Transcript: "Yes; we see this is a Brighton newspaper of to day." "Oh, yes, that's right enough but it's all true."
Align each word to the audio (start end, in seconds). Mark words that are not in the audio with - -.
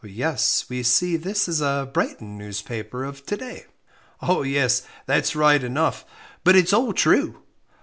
"Yes; 0.03 0.65
we 0.67 0.81
see 0.81 1.15
this 1.15 1.47
is 1.47 1.61
a 1.61 1.87
Brighton 1.93 2.35
newspaper 2.35 3.03
of 3.03 3.23
to 3.27 3.37
day." 3.37 3.67
"Oh, 4.19 4.41
yes, 4.41 4.81
that's 5.05 5.35
right 5.35 5.63
enough 5.63 6.05
but 6.43 6.55
it's 6.55 6.73
all 6.73 6.91
true." 6.91 7.43